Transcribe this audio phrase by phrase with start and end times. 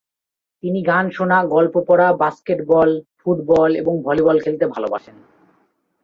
[0.63, 5.15] তিনি গান শোনা, গল্প পড়া, বাস্কেটবল, ফুটবল এবং ভলিবল খেলতে ভালবাসেন।